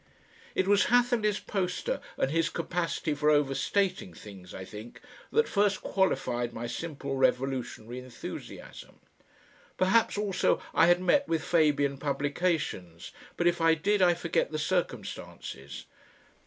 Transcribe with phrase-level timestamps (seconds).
[0.55, 4.99] It was Hatherleigh's poster and his capacity for overstating things, I think,
[5.31, 8.99] that first qualified my simple revolutionary enthusiasm.
[9.77, 14.57] Perhaps also I had met with Fabian publications, but if I did I forget the
[14.57, 15.85] circumstances.